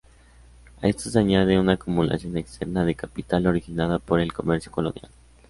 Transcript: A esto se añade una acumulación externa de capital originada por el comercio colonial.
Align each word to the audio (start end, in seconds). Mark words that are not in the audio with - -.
A 0.81 0.87
esto 0.87 1.11
se 1.11 1.19
añade 1.19 1.59
una 1.59 1.73
acumulación 1.73 2.35
externa 2.35 2.85
de 2.85 2.95
capital 2.95 3.45
originada 3.45 3.99
por 3.99 4.19
el 4.19 4.33
comercio 4.33 4.71
colonial. 4.71 5.11